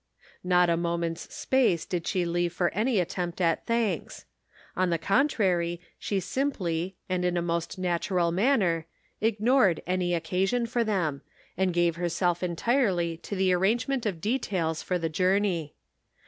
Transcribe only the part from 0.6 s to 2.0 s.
a moment's space